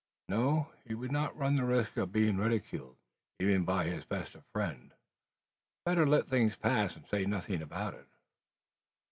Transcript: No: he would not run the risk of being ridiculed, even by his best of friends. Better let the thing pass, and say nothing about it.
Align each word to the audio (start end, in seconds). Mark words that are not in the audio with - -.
No: 0.27 0.71
he 0.83 0.95
would 0.95 1.11
not 1.11 1.37
run 1.37 1.57
the 1.57 1.63
risk 1.63 1.95
of 1.95 2.11
being 2.11 2.37
ridiculed, 2.37 2.97
even 3.37 3.63
by 3.63 3.83
his 3.83 4.03
best 4.03 4.33
of 4.33 4.43
friends. 4.51 4.93
Better 5.85 6.07
let 6.07 6.23
the 6.23 6.29
thing 6.31 6.49
pass, 6.49 6.95
and 6.95 7.05
say 7.05 7.23
nothing 7.23 7.61
about 7.61 7.93
it. 7.93 8.07